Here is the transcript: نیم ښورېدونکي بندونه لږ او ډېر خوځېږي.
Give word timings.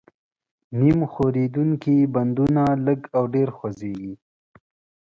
نیم 0.79 0.99
ښورېدونکي 1.11 1.95
بندونه 2.15 2.63
لږ 2.85 2.99
او 3.17 3.23
ډېر 3.33 3.49
خوځېږي. 3.57 4.13